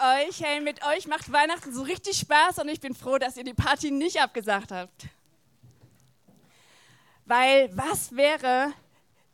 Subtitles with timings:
[0.00, 0.40] euch.
[0.40, 3.54] Hey, mit euch macht Weihnachten so richtig Spaß und ich bin froh, dass ihr die
[3.54, 5.06] Party nicht abgesagt habt.
[7.24, 8.72] Weil was wäre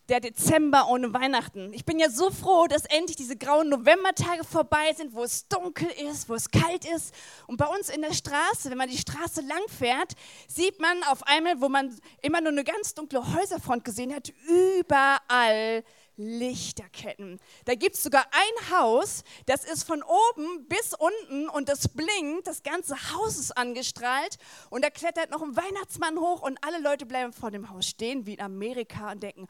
[0.09, 1.73] der Dezember ohne Weihnachten?
[1.73, 5.89] Ich bin ja so froh, dass endlich diese grauen Novembertage vorbei sind, wo es dunkel
[6.11, 7.15] ist, wo es kalt ist.
[7.47, 10.13] Und bei uns in der Straße, wenn man die Straße lang fährt,
[10.49, 15.85] sieht man auf einmal, wo man immer nur eine ganz dunkle Häuserfront gesehen hat, überall
[16.17, 17.41] Lichterketten.
[17.65, 22.47] Da gibt es sogar ein Haus, das ist von oben bis unten und das blinkt,
[22.47, 24.39] das ganze Haus ist angestrahlt
[24.71, 28.27] und da klettert noch ein Weihnachtsmann hoch und alle Leute bleiben vor dem Haus stehen
[28.27, 29.49] wie in Amerika und denken,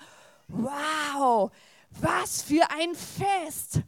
[0.49, 1.51] wow,
[1.91, 3.81] was für ein Fest.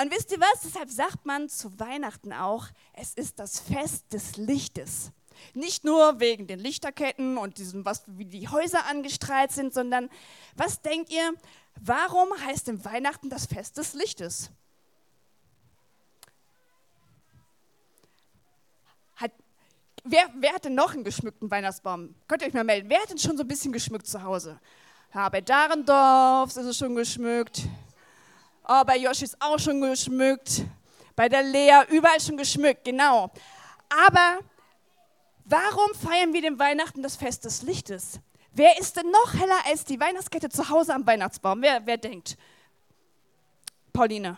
[0.00, 4.36] Und wisst ihr was, deshalb sagt man zu Weihnachten auch, es ist das Fest des
[4.36, 5.12] Lichtes.
[5.52, 10.08] Nicht nur wegen den Lichterketten und diesem, was, wie die Häuser angestrahlt sind, sondern
[10.56, 11.34] was denkt ihr,
[11.80, 14.50] warum heißt denn Weihnachten das Fest des Lichtes?
[19.16, 19.32] Hat,
[20.04, 22.14] wer, wer hat denn noch einen geschmückten Weihnachtsbaum?
[22.28, 22.88] Könnt ihr euch mal melden.
[22.88, 24.60] Wer hat denn schon so ein bisschen geschmückt zu Hause?
[25.12, 27.62] Ja, bei Darendorf ist es schon geschmückt.
[28.66, 30.62] Oh, bei Joshi ist auch schon geschmückt.
[31.14, 33.30] Bei der Lea überall schon geschmückt, genau.
[33.88, 34.40] Aber
[35.44, 38.18] Warum feiern wir den Weihnachten das Fest des Lichtes?
[38.54, 41.60] Wer ist denn noch heller als die Weihnachtskette zu Hause am Weihnachtsbaum?
[41.60, 42.36] Wer, wer denkt?
[43.92, 44.36] Pauline.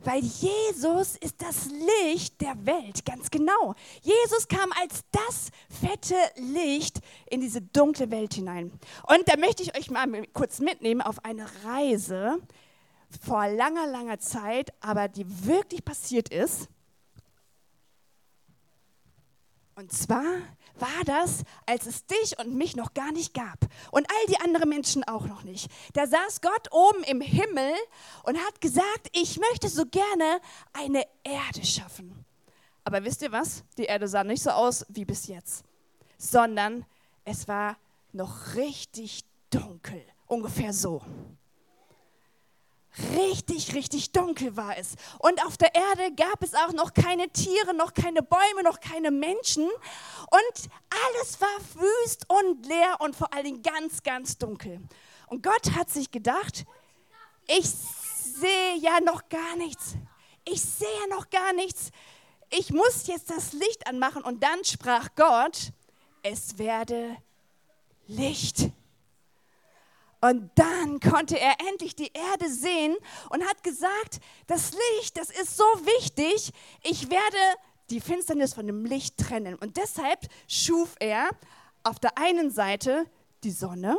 [0.00, 3.74] Weil Jesus ist das Licht der Welt, ganz genau.
[4.00, 8.70] Jesus kam als das fette Licht in diese dunkle Welt hinein.
[9.08, 12.38] Und da möchte ich euch mal kurz mitnehmen auf eine Reise
[13.20, 16.68] vor langer, langer Zeit, aber die wirklich passiert ist.
[19.74, 20.24] Und zwar
[20.80, 23.58] war das, als es dich und mich noch gar nicht gab
[23.90, 25.70] und all die anderen Menschen auch noch nicht.
[25.94, 27.72] Da saß Gott oben im Himmel
[28.24, 30.40] und hat gesagt, ich möchte so gerne
[30.72, 32.24] eine Erde schaffen.
[32.84, 33.64] Aber wisst ihr was?
[33.76, 35.64] Die Erde sah nicht so aus wie bis jetzt,
[36.16, 36.86] sondern
[37.24, 37.76] es war
[38.12, 41.02] noch richtig dunkel, ungefähr so.
[43.30, 44.94] Richtig, richtig dunkel war es.
[45.18, 49.10] Und auf der Erde gab es auch noch keine Tiere, noch keine Bäume, noch keine
[49.10, 49.64] Menschen.
[49.64, 54.80] Und alles war wüst und leer und vor allen Dingen ganz, ganz dunkel.
[55.26, 56.64] Und Gott hat sich gedacht,
[57.46, 59.96] ich sehe ja noch gar nichts.
[60.44, 61.90] Ich sehe noch gar nichts.
[62.50, 64.22] Ich muss jetzt das Licht anmachen.
[64.22, 65.72] Und dann sprach Gott,
[66.22, 67.16] es werde
[68.06, 68.70] Licht.
[70.20, 72.96] Und dann konnte er endlich die Erde sehen
[73.30, 76.52] und hat gesagt, das Licht, das ist so wichtig,
[76.82, 77.36] ich werde
[77.90, 79.54] die Finsternis von dem Licht trennen.
[79.54, 81.30] Und deshalb schuf er
[81.84, 83.06] auf der einen Seite
[83.44, 83.96] die Sonne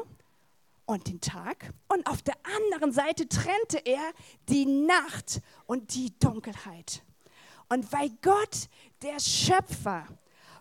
[0.85, 4.02] und den Tag und auf der anderen Seite trennte er
[4.50, 7.03] die Nacht und die Dunkelheit.
[7.69, 8.68] Und weil Gott
[9.02, 10.06] der Schöpfer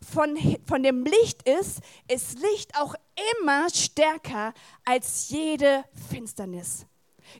[0.02, 0.36] von,
[0.66, 2.94] von dem Licht ist, ist Licht auch
[3.32, 4.54] immer stärker
[4.84, 6.86] als jede Finsternis.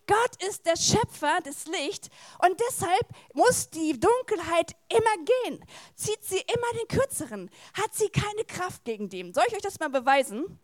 [0.07, 2.09] Gott ist der Schöpfer des Lichts
[2.47, 5.65] und deshalb muss die Dunkelheit immer gehen.
[5.95, 9.33] Zieht sie immer den kürzeren, hat sie keine Kraft gegen den.
[9.33, 10.59] Soll ich euch das mal beweisen?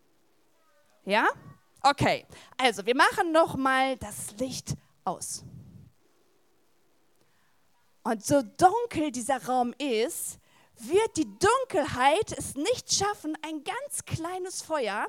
[1.05, 1.27] Ja?
[1.81, 2.25] Okay.
[2.57, 5.43] Also, wir machen noch mal das Licht aus.
[8.03, 10.39] Und so dunkel dieser Raum ist,
[10.77, 15.07] wird die Dunkelheit es nicht schaffen, ein ganz kleines Feuer,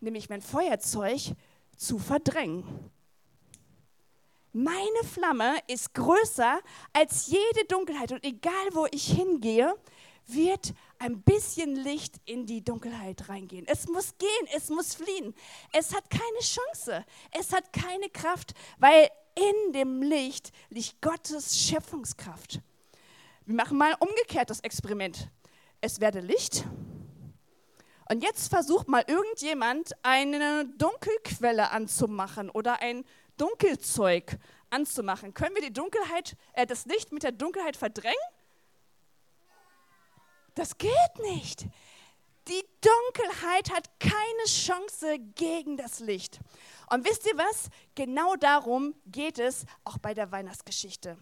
[0.00, 1.20] nämlich mein Feuerzeug,
[1.76, 2.90] zu verdrängen.
[4.52, 6.60] Meine Flamme ist größer
[6.94, 9.74] als jede Dunkelheit und egal wo ich hingehe,
[10.26, 13.66] wird ein bisschen Licht in die Dunkelheit reingehen.
[13.68, 15.34] Es muss gehen, es muss fliehen.
[15.72, 17.04] Es hat keine Chance,
[17.38, 22.60] es hat keine Kraft, weil in dem Licht liegt Gottes Schöpfungskraft.
[23.46, 25.30] Wir machen mal umgekehrt das Experiment.
[25.80, 26.64] Es werde Licht.
[28.10, 33.04] Und jetzt versucht mal irgendjemand eine Dunkelquelle anzumachen oder ein
[33.36, 34.36] Dunkelzeug
[34.70, 35.32] anzumachen.
[35.32, 38.16] Können wir die Dunkelheit, äh, das Licht mit der Dunkelheit verdrängen?
[40.56, 40.90] Das geht
[41.30, 41.66] nicht.
[42.48, 46.40] Die Dunkelheit hat keine Chance gegen das Licht.
[46.90, 47.68] Und wisst ihr was?
[47.94, 51.16] Genau darum geht es auch bei der Weihnachtsgeschichte.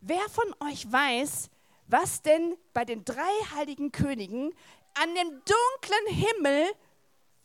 [0.00, 1.50] Wer von euch weiß,
[1.88, 4.54] was denn bei den drei heiligen Königen
[4.94, 6.66] an dem dunklen Himmel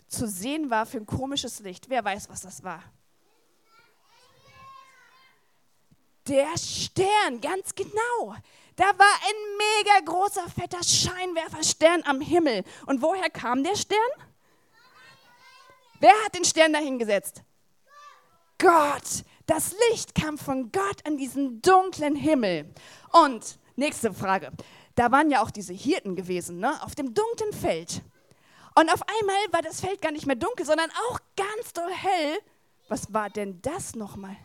[0.07, 1.89] zu sehen war für ein komisches Licht.
[1.89, 2.83] Wer weiß, was das war?
[6.27, 8.35] Der Stern, ganz genau.
[8.75, 12.63] Da war ein mega großer, fetter Scheinwerferstern am Himmel.
[12.85, 13.99] Und woher kam der Stern?
[15.99, 17.43] Wer hat den Stern dahingesetzt?
[18.57, 19.23] Gott.
[19.45, 22.73] Das Licht kam von Gott an diesen dunklen Himmel.
[23.11, 24.51] Und nächste Frage.
[24.95, 26.81] Da waren ja auch diese Hirten gewesen, ne?
[26.83, 28.01] auf dem dunklen Feld.
[28.75, 32.39] Und auf einmal war das Feld gar nicht mehr dunkel, sondern auch ganz doll hell.
[32.89, 34.35] Was war denn das nochmal?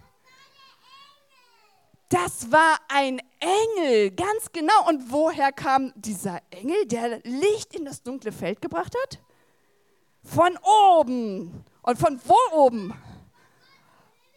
[2.10, 4.88] Das war ein Engel, ganz genau.
[4.88, 9.19] Und woher kam dieser Engel, der Licht in das dunkle Feld gebracht hat?
[10.25, 11.64] Von oben.
[11.82, 12.94] Und von wo oben?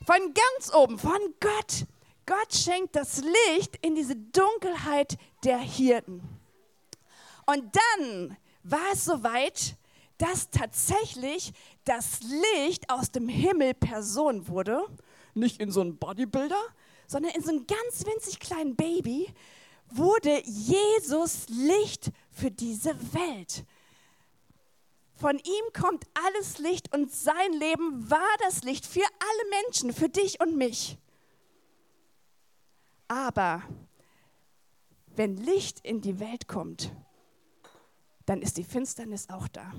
[0.05, 1.85] Von ganz oben, von Gott.
[2.31, 6.21] Gott schenkt das Licht in diese Dunkelheit der Hirten.
[7.45, 9.75] Und dann war es soweit,
[10.17, 11.51] dass tatsächlich
[11.83, 14.81] das Licht aus dem Himmel Person wurde.
[15.33, 16.61] Nicht in so einem Bodybuilder,
[17.05, 19.27] sondern in so einem ganz winzig kleinen Baby
[19.89, 23.65] wurde Jesus Licht für diese Welt.
[25.17, 30.07] Von ihm kommt alles Licht und sein Leben war das Licht für alle Menschen, für
[30.07, 30.97] dich und mich.
[33.11, 33.61] Aber
[35.17, 36.93] wenn Licht in die Welt kommt,
[38.25, 39.73] dann ist die Finsternis auch da.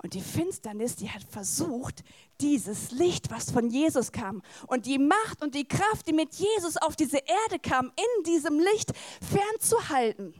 [0.00, 2.04] Und die Finsternis, die hat versucht,
[2.40, 6.76] dieses Licht, was von Jesus kam, und die Macht und die Kraft, die mit Jesus
[6.76, 10.32] auf diese Erde kam, in diesem Licht fernzuhalten.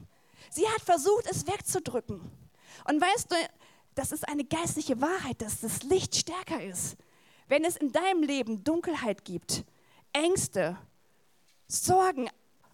[0.49, 2.21] Sie hat versucht, es wegzudrücken.
[2.87, 3.35] Und weißt du,
[3.93, 6.95] das ist eine geistliche Wahrheit, dass das Licht stärker ist.
[7.49, 9.65] Wenn es in deinem Leben Dunkelheit gibt,
[10.23, 10.77] Ängste,
[11.67, 12.29] Sorgen,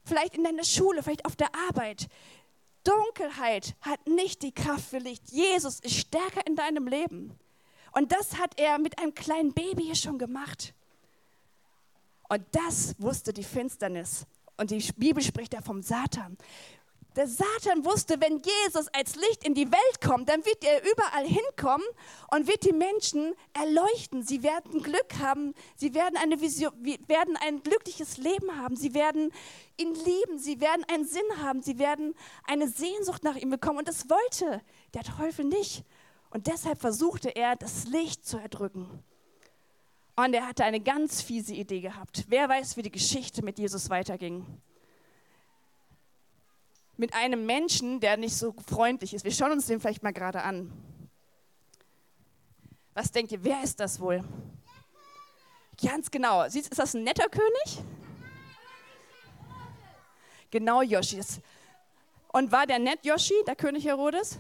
[0.05, 2.07] vielleicht in deiner Schule, vielleicht auf der Arbeit,
[2.83, 5.31] Dunkelheit hat nicht die Kraft für Licht.
[5.31, 7.37] Jesus ist stärker in deinem Leben.
[7.93, 10.73] Und das hat er mit einem kleinen Baby hier schon gemacht.
[12.27, 14.25] Und das wusste die Finsternis.
[14.57, 16.37] Und die Bibel spricht ja vom Satan.
[17.15, 21.27] Der Satan wusste, wenn Jesus als Licht in die Welt kommt, dann wird er überall
[21.27, 21.85] hinkommen
[22.31, 24.23] und wird die Menschen erleuchten.
[24.23, 26.73] Sie werden Glück haben, sie werden, eine Vision,
[27.07, 29.31] werden ein glückliches Leben haben, sie werden
[29.77, 32.15] ihn lieben, sie werden einen Sinn haben, sie werden
[32.45, 33.79] eine Sehnsucht nach ihm bekommen.
[33.79, 34.61] Und das wollte
[34.95, 35.83] der Teufel nicht.
[36.31, 39.03] Und deshalb versuchte er, das Licht zu erdrücken.
[40.15, 42.25] Und er hatte eine ganz fiese Idee gehabt.
[42.27, 44.45] Wer weiß, wie die Geschichte mit Jesus weiterging
[46.97, 49.23] mit einem Menschen, der nicht so freundlich ist.
[49.23, 50.71] Wir schauen uns den vielleicht mal gerade an.
[52.93, 54.23] Was denkt ihr, wer ist das wohl?
[55.81, 56.43] Ganz genau.
[56.43, 57.83] Ist das ein netter König?
[60.51, 61.19] Genau, Yoshi.
[62.31, 64.37] Und war der nett, Yoshi, der König Herodes?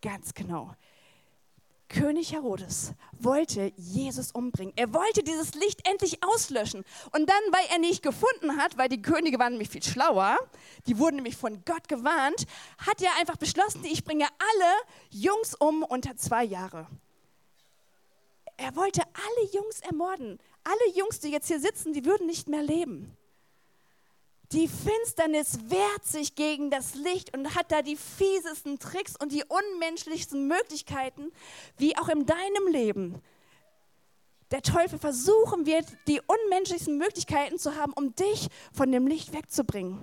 [0.00, 0.74] Ganz genau.
[1.92, 4.72] König Herodes wollte Jesus umbringen.
[4.76, 6.84] Er wollte dieses Licht endlich auslöschen.
[7.12, 10.38] Und dann, weil er nicht gefunden hat, weil die Könige waren nämlich viel schlauer,
[10.86, 12.46] die wurden nämlich von Gott gewarnt,
[12.78, 14.72] hat er einfach beschlossen, ich bringe alle
[15.10, 16.86] Jungs um unter zwei Jahre.
[18.56, 20.38] Er wollte alle Jungs ermorden.
[20.64, 23.16] Alle Jungs, die jetzt hier sitzen, die würden nicht mehr leben.
[24.52, 29.44] Die Finsternis wehrt sich gegen das Licht und hat da die fiesesten Tricks und die
[29.44, 31.32] unmenschlichsten Möglichkeiten,
[31.78, 33.22] wie auch in deinem Leben.
[34.50, 39.98] Der Teufel versuchen wird, die unmenschlichsten Möglichkeiten zu haben, um dich von dem Licht wegzubringen.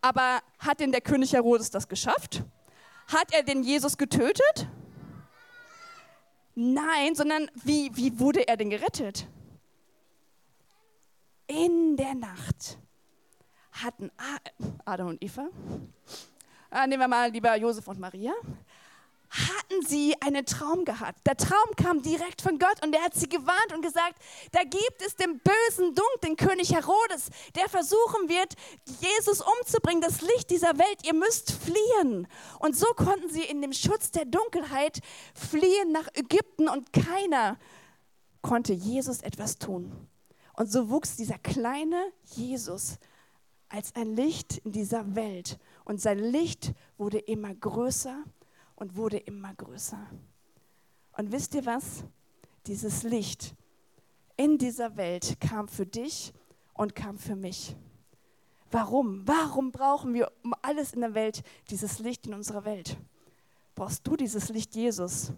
[0.00, 2.42] Aber hat denn der König Herodes das geschafft?
[3.06, 4.68] Hat er den Jesus getötet?
[6.56, 9.28] Nein, sondern wie, wie wurde er denn gerettet?
[11.46, 12.78] In der Nacht
[13.82, 14.10] hatten
[14.84, 15.48] Adam und Eva,
[16.70, 18.32] ah, nehmen wir mal lieber Josef und Maria,
[19.30, 21.26] hatten sie einen Traum gehabt.
[21.26, 24.18] Der Traum kam direkt von Gott und er hat sie gewarnt und gesagt,
[24.52, 28.54] da gibt es den bösen Dunk, den König Herodes, der versuchen wird,
[29.00, 31.04] Jesus umzubringen, das Licht dieser Welt.
[31.04, 32.26] Ihr müsst fliehen.
[32.58, 35.00] Und so konnten sie in dem Schutz der Dunkelheit
[35.34, 37.58] fliehen nach Ägypten und keiner
[38.40, 40.08] konnte Jesus etwas tun.
[40.54, 42.98] Und so wuchs dieser kleine Jesus
[43.68, 45.58] als ein Licht in dieser Welt.
[45.84, 48.24] Und sein Licht wurde immer größer
[48.76, 50.06] und wurde immer größer.
[51.12, 52.04] Und wisst ihr was?
[52.66, 53.54] Dieses Licht
[54.36, 56.32] in dieser Welt kam für dich
[56.74, 57.74] und kam für mich.
[58.70, 59.26] Warum?
[59.26, 62.96] Warum brauchen wir um alles in der Welt dieses Licht in unserer Welt?
[63.74, 65.32] Brauchst du dieses Licht Jesus?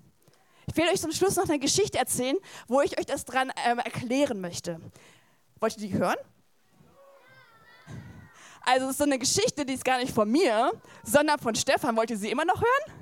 [0.66, 2.36] Ich will euch zum Schluss noch eine Geschichte erzählen,
[2.68, 4.80] wo ich euch das dran ähm, erklären möchte.
[5.60, 6.16] Wollt ihr die hören?
[8.60, 11.96] Also es ist so eine Geschichte, die ist gar nicht von mir, sondern von Stefan.
[11.96, 12.96] Wollt ihr sie immer noch hören?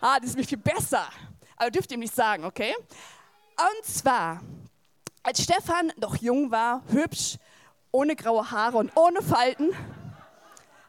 [0.00, 1.08] Ah, die ist mir viel besser.
[1.56, 2.74] Aber dürft ihr ihm nicht sagen, okay?
[3.56, 4.40] Und zwar,
[5.22, 7.36] als Stefan noch jung war, hübsch,
[7.92, 9.70] ohne graue Haare und ohne Falten.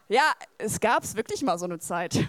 [0.08, 2.28] Ja, es gab es wirklich mal so eine Zeit.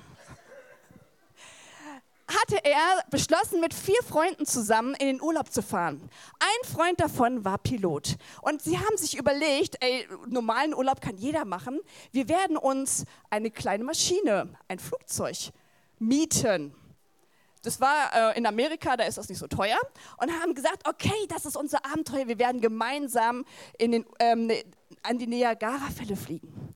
[2.42, 6.10] Hatte er beschlossen, mit vier Freunden zusammen in den Urlaub zu fahren.
[6.40, 8.16] Ein Freund davon war Pilot.
[8.42, 11.80] Und sie haben sich überlegt, ey, normalen Urlaub kann jeder machen.
[12.12, 15.52] Wir werden uns eine kleine Maschine, ein Flugzeug
[16.00, 16.74] mieten.
[17.64, 19.80] Das war äh, in Amerika, da ist das nicht so teuer.
[20.18, 22.28] Und haben gesagt, okay, das ist unser Abenteuer.
[22.28, 23.46] Wir werden gemeinsam
[23.78, 24.52] in den, ähm,
[25.04, 26.74] an die Niagara-Fälle fliegen.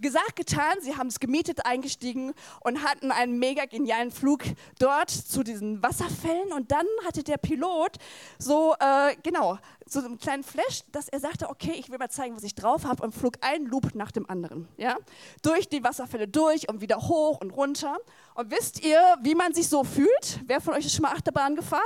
[0.00, 4.44] Gesagt, getan, sie haben es gemietet, eingestiegen und hatten einen mega genialen Flug
[4.78, 6.52] dort zu diesen Wasserfällen.
[6.52, 7.96] Und dann hatte der Pilot
[8.38, 12.36] so, äh, genau, so einen kleinen Flash, dass er sagte, okay, ich will mal zeigen,
[12.36, 14.68] was ich drauf habe und flog einen Loop nach dem anderen.
[14.76, 14.96] Ja?
[15.42, 17.98] Durch die Wasserfälle durch und wieder hoch und runter.
[18.36, 20.40] Und wisst ihr, wie man sich so fühlt?
[20.46, 21.82] Wer von euch ist schon mal Achterbahn gefahren?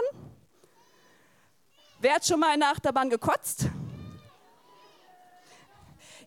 [2.01, 3.71] Wer hat schon mal in der Achterbahn gekotzt?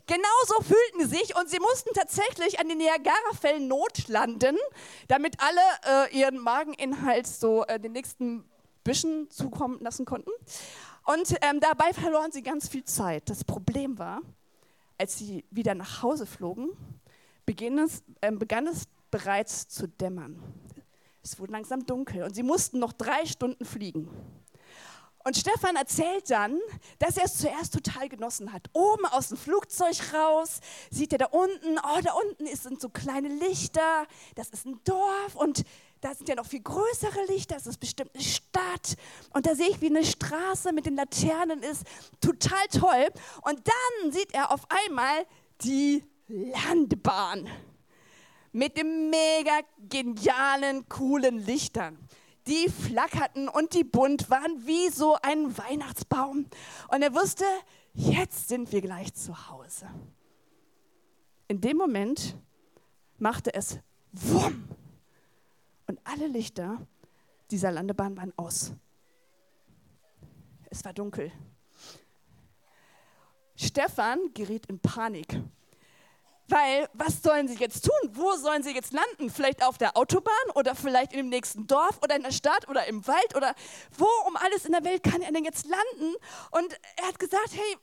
[0.08, 4.58] Genauso fühlten sie sich und sie mussten tatsächlich an den Niagara-Fällen notlanden,
[5.10, 8.46] damit alle äh, ihren Mageninhalt so äh, den nächsten
[8.86, 10.32] Büschen zukommen lassen konnten.
[11.06, 13.30] Und ähm, dabei verloren sie ganz viel Zeit.
[13.30, 14.22] Das Problem war,
[14.98, 16.70] als sie wieder nach Hause flogen,
[17.46, 20.42] es, äh, begann es bereits zu dämmern.
[21.22, 24.10] Es wurde langsam dunkel und sie mussten noch drei Stunden fliegen.
[25.28, 26.58] Und Stefan erzählt dann,
[27.00, 28.70] dass er es zuerst total genossen hat.
[28.72, 33.28] Oben aus dem Flugzeug raus, sieht er da unten, oh, da unten sind so kleine
[33.28, 35.66] Lichter, das ist ein Dorf und
[36.00, 38.96] da sind ja noch viel größere Lichter, das ist bestimmt eine Stadt.
[39.34, 41.84] Und da sehe ich, wie eine Straße mit den Laternen ist.
[42.22, 43.10] Total toll.
[43.42, 45.26] Und dann sieht er auf einmal
[45.62, 47.50] die Landbahn
[48.54, 51.98] mit den mega genialen, coolen Lichtern
[52.48, 56.48] die flackerten und die bunt waren wie so ein Weihnachtsbaum.
[56.88, 57.46] Und er wusste,
[57.94, 59.88] jetzt sind wir gleich zu Hause.
[61.48, 62.38] In dem Moment
[63.18, 63.80] machte es
[64.12, 64.68] Wumm
[65.88, 66.86] und alle Lichter
[67.52, 68.74] dieser Landebahn waren aus.
[70.70, 71.32] Es war dunkel.
[73.56, 75.42] Stefan geriet in Panik.
[76.50, 78.12] Weil, was sollen sie jetzt tun?
[78.14, 79.30] Wo sollen sie jetzt landen?
[79.30, 82.88] Vielleicht auf der Autobahn oder vielleicht in dem nächsten Dorf oder in der Stadt oder
[82.88, 83.54] im Wald oder
[83.98, 86.16] wo um alles in der Welt kann er denn jetzt landen?
[86.52, 87.78] Und er hat gesagt, hey,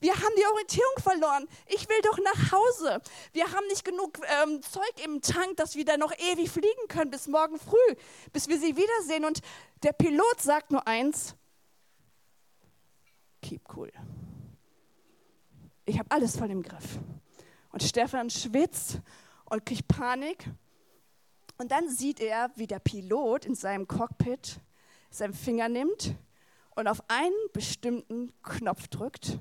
[0.00, 1.48] wir haben die Orientierung verloren.
[1.66, 3.00] Ich will doch nach Hause.
[3.32, 7.10] Wir haben nicht genug ähm, Zeug im Tank, dass wir da noch ewig fliegen können
[7.10, 7.96] bis morgen früh,
[8.32, 9.24] bis wir sie wiedersehen.
[9.24, 9.40] Und
[9.82, 11.34] der Pilot sagt nur eins,
[13.42, 13.90] keep cool.
[15.86, 16.98] Ich habe alles voll im Griff.
[17.74, 19.00] Und Stefan schwitzt
[19.46, 20.48] und kriegt Panik.
[21.58, 24.60] Und dann sieht er, wie der Pilot in seinem Cockpit
[25.10, 26.14] seinen Finger nimmt
[26.76, 29.40] und auf einen bestimmten Knopf drückt.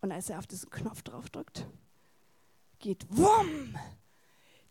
[0.00, 1.64] Und als er auf diesen Knopf drauf drückt,
[2.80, 3.78] geht wumm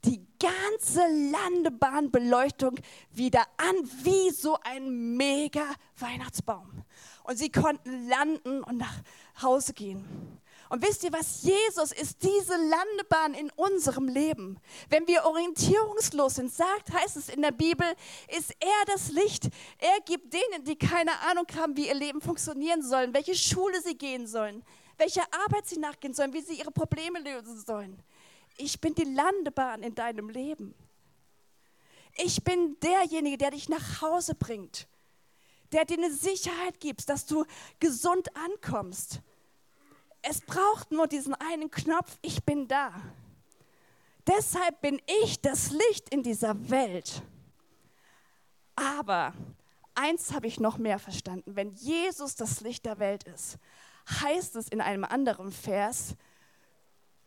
[0.03, 0.99] die ganze
[1.31, 5.63] Landebahnbeleuchtung wieder an wie so ein mega
[5.97, 6.83] Weihnachtsbaum.
[7.23, 9.01] Und sie konnten landen und nach
[9.41, 10.41] Hause gehen.
[10.69, 11.43] Und wisst ihr was?
[11.43, 14.59] Jesus ist diese Landebahn in unserem Leben.
[14.89, 17.87] Wenn wir orientierungslos sind, sagt, heißt es in der Bibel,
[18.35, 19.45] ist er das Licht.
[19.77, 23.97] Er gibt denen, die keine Ahnung haben, wie ihr Leben funktionieren soll, welche Schule sie
[23.97, 24.63] gehen sollen,
[24.97, 28.01] welche Arbeit sie nachgehen sollen, wie sie ihre Probleme lösen sollen.
[28.57, 30.73] Ich bin die Landebahn in deinem Leben.
[32.15, 34.87] Ich bin derjenige, der dich nach Hause bringt,
[35.71, 37.45] der dir eine Sicherheit gibt, dass du
[37.79, 39.21] gesund ankommst
[40.29, 42.93] es braucht nur diesen einen Knopf, ich bin da.
[44.25, 47.21] Deshalb bin ich das Licht in dieser Welt.
[48.75, 49.33] Aber
[49.95, 51.55] eins habe ich noch mehr verstanden.
[51.55, 53.57] Wenn Jesus das Licht der Welt ist,
[54.09, 56.15] heißt es in einem anderen Vers,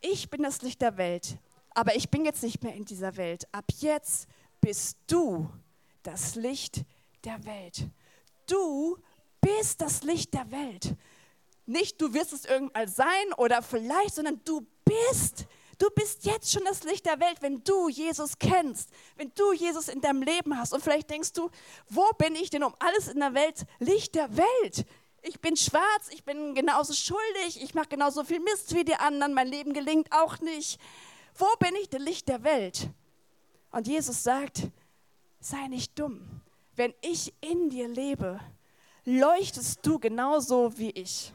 [0.02, 1.38] ich bin das Licht der Welt,
[1.70, 3.46] aber ich bin jetzt nicht mehr in dieser Welt.
[3.52, 4.28] Ab jetzt
[4.60, 5.50] bist du
[6.02, 6.84] das Licht
[7.24, 7.88] der Welt.
[8.46, 8.98] Du
[9.40, 10.96] bist das Licht der Welt.
[11.70, 15.46] Nicht, du wirst es irgendwann sein oder vielleicht, sondern du bist.
[15.78, 19.86] Du bist jetzt schon das Licht der Welt, wenn du Jesus kennst, wenn du Jesus
[19.86, 20.72] in deinem Leben hast.
[20.72, 21.48] Und vielleicht denkst du,
[21.88, 23.66] wo bin ich denn um alles in der Welt?
[23.78, 24.84] Licht der Welt.
[25.22, 29.32] Ich bin schwarz, ich bin genauso schuldig, ich mache genauso viel Mist wie die anderen,
[29.32, 30.80] mein Leben gelingt auch nicht.
[31.36, 32.88] Wo bin ich denn Licht der Welt?
[33.70, 34.62] Und Jesus sagt,
[35.38, 36.42] sei nicht dumm,
[36.74, 38.40] wenn ich in dir lebe,
[39.04, 41.32] leuchtest du genauso wie ich.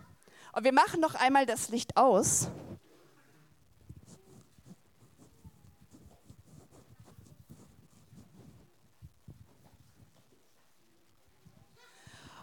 [0.55, 2.50] Und wir machen noch einmal das Licht aus.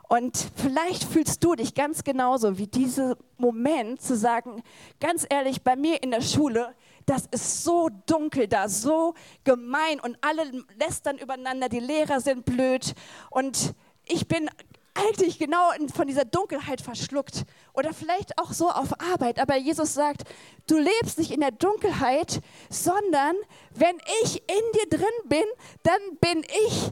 [0.08, 4.62] Und vielleicht fühlst du dich ganz genauso wie dieser Moment zu sagen,
[5.00, 6.74] ganz ehrlich, bei mir in der Schule,
[7.06, 12.94] das ist so dunkel da, so gemein und alle lästern übereinander, die Lehrer sind blöd
[13.30, 14.50] und ich bin
[14.94, 17.44] eigentlich genau von dieser Dunkelheit verschluckt.
[17.72, 19.38] Oder vielleicht auch so auf Arbeit.
[19.38, 20.22] Aber Jesus sagt,
[20.66, 23.36] du lebst nicht in der Dunkelheit, sondern
[23.74, 25.44] wenn ich in dir drin bin,
[25.82, 26.90] dann bin ich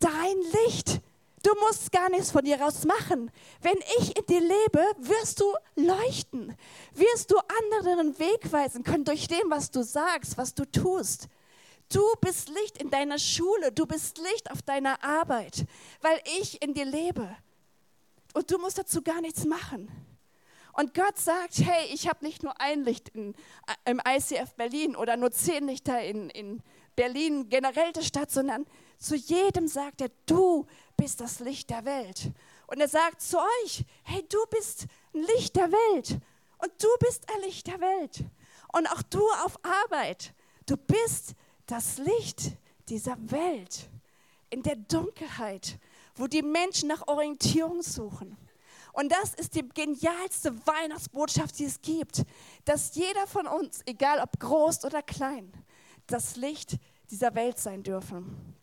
[0.00, 1.00] dein Licht.
[1.42, 3.30] Du musst gar nichts von dir raus machen.
[3.60, 5.44] Wenn ich in dir lebe, wirst du
[5.76, 6.56] leuchten.
[6.92, 11.28] Wirst du anderen Weg weisen können durch dem, was du sagst, was du tust.
[11.92, 15.66] Du bist Licht in deiner Schule, du bist Licht auf deiner Arbeit,
[16.00, 17.36] weil ich in dir lebe.
[18.34, 19.88] Und du musst dazu gar nichts machen.
[20.72, 24.94] Und Gott sagt, hey, ich habe nicht nur ein Licht in, äh, im ICF Berlin
[24.94, 26.62] oder nur zehn Lichter in, in
[26.96, 28.66] Berlin, generell der Stadt, sondern
[28.98, 30.66] zu jedem sagt er, du
[30.96, 32.30] bist das Licht der Welt.
[32.66, 36.18] Und er sagt zu euch, hey, du bist ein Licht der Welt.
[36.58, 38.24] Und du bist ein Licht der Welt.
[38.72, 40.34] Und auch du auf Arbeit.
[40.66, 41.34] Du bist
[41.66, 42.52] das Licht
[42.88, 43.88] dieser Welt
[44.50, 45.78] in der Dunkelheit,
[46.14, 48.36] wo die Menschen nach Orientierung suchen.
[48.92, 52.24] Und das ist die genialste Weihnachtsbotschaft, die es gibt,
[52.64, 55.52] dass jeder von uns, egal ob groß oder klein,
[56.06, 56.78] das Licht
[57.10, 58.56] dieser Welt sein dürfen.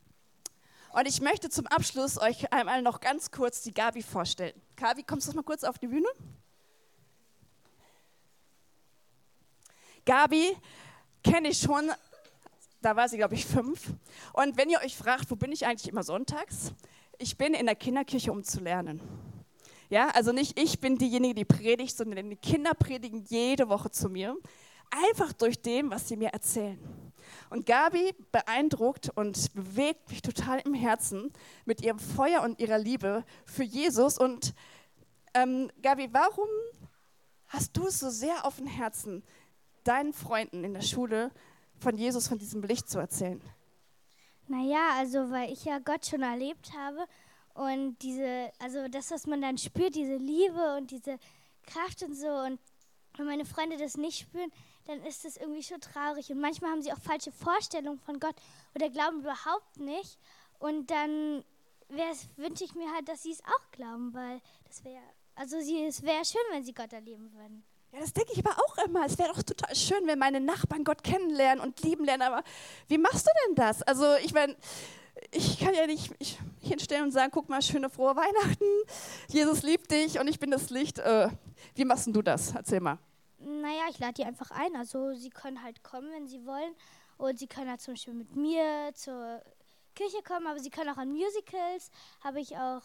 [0.93, 4.59] Und ich möchte zum Abschluss euch einmal noch ganz kurz die Gabi vorstellen.
[4.75, 6.07] Gabi, kommst du mal kurz auf die Bühne?
[10.05, 10.55] Gabi
[11.23, 11.91] kenne ich schon
[12.83, 13.93] da war sie, glaube ich, fünf.
[14.33, 16.73] Und wenn ihr euch fragt, wo bin ich eigentlich immer sonntags?
[17.17, 19.01] Ich bin in der Kinderkirche, um zu lernen.
[19.89, 24.09] Ja, also nicht ich bin diejenige, die predigt, sondern die Kinder predigen jede Woche zu
[24.09, 24.35] mir.
[24.89, 26.79] Einfach durch dem, was sie mir erzählen.
[27.49, 31.31] Und Gabi beeindruckt und bewegt mich total im Herzen
[31.65, 34.17] mit ihrem Feuer und ihrer Liebe für Jesus.
[34.17, 34.53] Und
[35.33, 36.47] ähm, Gabi, warum
[37.47, 39.23] hast du es so sehr auf dem Herzen,
[39.83, 41.31] deinen Freunden in der Schule
[41.83, 43.41] von Jesus, von diesem Licht zu erzählen?
[44.47, 47.05] Naja, also weil ich ja Gott schon erlebt habe
[47.53, 51.17] und diese, also das, was man dann spürt, diese Liebe und diese
[51.63, 52.59] Kraft und so und
[53.17, 54.51] wenn meine Freunde das nicht spüren,
[54.85, 58.35] dann ist das irgendwie schon traurig und manchmal haben sie auch falsche Vorstellungen von Gott
[58.75, 60.17] oder glauben überhaupt nicht
[60.59, 61.43] und dann
[62.37, 65.03] wünsche ich mir halt, dass sie es auch glauben, weil das wäre,
[65.35, 67.63] also es wäre schön, wenn sie Gott erleben würden.
[67.93, 69.05] Ja, das denke ich aber auch immer.
[69.05, 72.23] Es wäre doch total schön, wenn meine Nachbarn Gott kennenlernen und lieben lernen.
[72.23, 72.43] Aber
[72.87, 73.83] wie machst du denn das?
[73.83, 74.55] Also ich meine,
[75.31, 78.65] ich kann ja nicht mich hinstellen und sagen, guck mal, schöne frohe Weihnachten.
[79.29, 80.97] Jesus liebt dich und ich bin das Licht.
[80.97, 81.29] Äh,
[81.75, 82.55] wie machst du das?
[82.55, 82.97] Erzähl mal.
[83.37, 84.75] Naja, ich lade die einfach ein.
[84.75, 86.73] Also sie können halt kommen, wenn sie wollen.
[87.17, 89.39] Und sie können halt zum Beispiel mit mir zur
[89.93, 91.91] Kirche kommen, aber sie können auch an Musicals.
[92.23, 92.81] Habe ich auch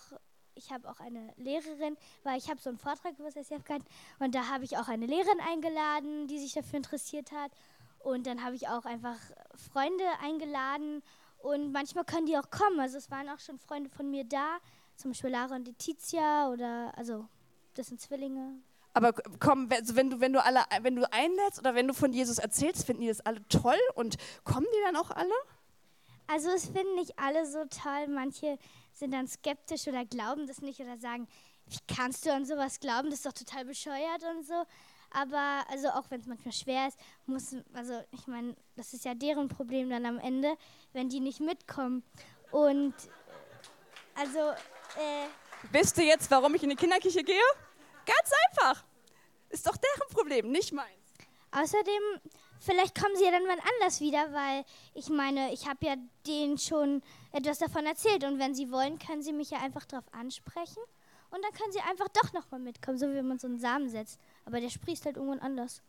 [0.59, 3.87] ich habe auch eine Lehrerin, weil ich habe so einen Vortrag über das SCF gehalten
[4.19, 7.53] und da habe ich auch eine Lehrerin eingeladen, die sich dafür interessiert hat.
[8.01, 9.19] Und dann habe ich auch einfach
[9.73, 11.03] Freunde eingeladen
[11.39, 12.79] und manchmal können die auch kommen.
[12.81, 14.59] Also es waren auch schon Freunde von mir da,
[14.97, 17.27] zum Beispiel Lara und Letizia oder also
[17.75, 18.61] das sind Zwillinge.
[18.95, 22.13] Aber komm, also wenn du, wenn du alle, wenn du einlädst oder wenn du von
[22.13, 25.35] Jesus erzählst, finden die das alle toll und kommen die dann auch alle?
[26.29, 28.07] Also es finden nicht alle so toll.
[28.09, 28.59] Manche
[28.93, 31.27] sind dann skeptisch oder glauben das nicht oder sagen,
[31.67, 33.11] wie kannst du an sowas glauben?
[33.11, 34.65] Das ist doch total bescheuert und so.
[35.11, 39.15] Aber also auch wenn es manchmal schwer ist, muss, also ich meine, das ist ja
[39.15, 40.57] deren Problem dann am Ende,
[40.93, 42.05] wenn die nicht mitkommen.
[42.51, 42.95] Und
[44.15, 44.39] also.
[44.39, 45.27] Äh,
[45.73, 47.41] Wisst ihr jetzt, warum ich in die Kinderkirche gehe?
[48.05, 48.85] Ganz einfach.
[49.49, 50.89] Ist doch deren Problem, nicht meins.
[51.51, 52.03] Außerdem,
[52.61, 56.59] vielleicht kommen sie ja dann mal anders wieder, weil ich meine, ich habe ja denen
[56.59, 60.83] schon etwas davon erzählt und wenn sie wollen, können sie mich ja einfach darauf ansprechen
[61.31, 64.19] und dann können sie einfach doch nochmal mitkommen, so wie man so einen Samen setzt.
[64.45, 65.83] Aber der sprießt halt irgendwann anders.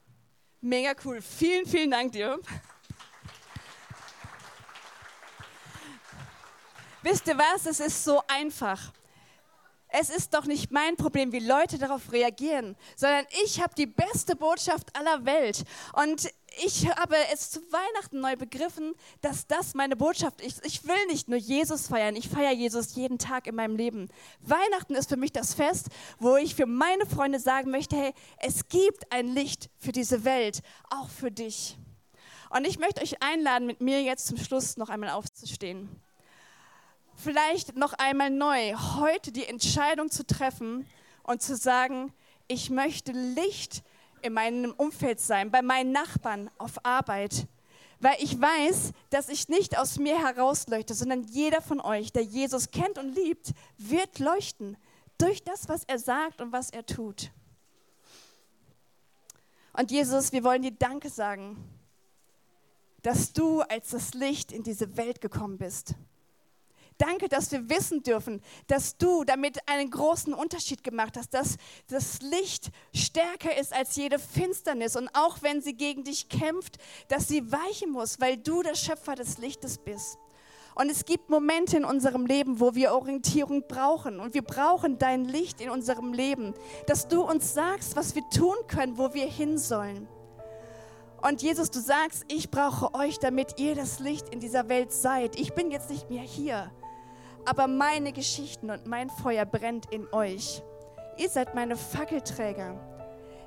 [0.62, 1.22] Mega cool.
[1.22, 2.40] Vielen, vielen Dank dir.
[7.02, 7.66] Wisst ihr was?
[7.66, 8.92] Es ist so einfach.
[9.88, 14.36] Es ist doch nicht mein Problem, wie Leute darauf reagieren, sondern ich habe die beste
[14.36, 15.64] Botschaft aller Welt.
[15.94, 16.30] Und
[16.66, 20.66] ich habe es zu Weihnachten neu begriffen, dass das meine Botschaft ist.
[20.66, 24.10] Ich will nicht nur Jesus feiern, ich feiere Jesus jeden Tag in meinem Leben.
[24.42, 28.68] Weihnachten ist für mich das Fest, wo ich für meine Freunde sagen möchte, hey, es
[28.68, 31.78] gibt ein Licht für diese Welt, auch für dich.
[32.50, 35.90] Und ich möchte euch einladen, mit mir jetzt zum Schluss noch einmal aufzustehen.
[37.16, 40.88] vielleicht noch einmal neu heute die Entscheidung zu treffen
[41.24, 42.14] und zu sagen,
[42.48, 43.84] ich möchte Licht
[44.22, 47.48] in meinem Umfeld sein, bei meinen Nachbarn, auf Arbeit.
[48.00, 52.72] Weil ich weiß, dass ich nicht aus mir herausleuchte, sondern jeder von euch, der Jesus
[52.72, 54.78] kennt und liebt, wird leuchten
[55.18, 57.32] durch das, was er sagt und was er tut.
[59.74, 61.58] Und Jesus, wir wollen dir Danke sagen,
[63.02, 65.96] dass du als das Licht in diese Welt gekommen bist.
[67.00, 71.56] Danke, dass wir wissen dürfen, dass du damit einen großen Unterschied gemacht hast, dass
[71.88, 77.30] das Licht stärker ist als jede Finsternis und auch wenn sie gegen dich kämpft, dass
[77.30, 80.18] sie weichen muss, weil du der Schöpfer des Lichtes bist.
[80.76, 84.20] Und es gibt Momente in unserem Leben, wo wir Orientierung brauchen.
[84.20, 86.54] Und wir brauchen dein Licht in unserem Leben,
[86.86, 90.08] dass du uns sagst, was wir tun können, wo wir hin sollen.
[91.22, 95.38] Und Jesus, du sagst, ich brauche euch, damit ihr das Licht in dieser Welt seid.
[95.38, 96.72] Ich bin jetzt nicht mehr hier,
[97.50, 100.62] aber meine Geschichten und mein Feuer brennt in euch.
[101.18, 102.76] Ihr seid meine Fackelträger.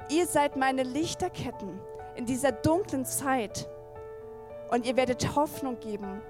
[0.09, 1.79] Ihr seid meine Lichterketten
[2.17, 3.69] in dieser dunklen Zeit.
[4.73, 6.21] Und ihr werdet Hoffnung geben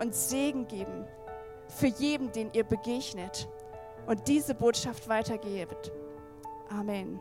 [0.00, 1.06] und Segen geben
[1.66, 3.46] für jeden, den ihr begegnet
[4.06, 5.92] und diese Botschaft weitergebt.
[6.70, 7.20] Amen.